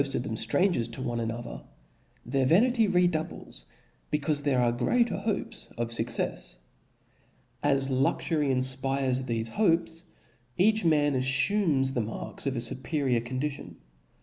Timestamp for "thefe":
9.25-9.49